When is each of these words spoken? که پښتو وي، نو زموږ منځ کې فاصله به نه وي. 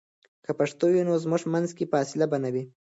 که 0.45 0.51
پښتو 0.59 0.85
وي، 0.91 1.01
نو 1.07 1.13
زموږ 1.23 1.41
منځ 1.53 1.69
کې 1.77 1.89
فاصله 1.93 2.25
به 2.31 2.37
نه 2.43 2.49
وي. 2.53 2.63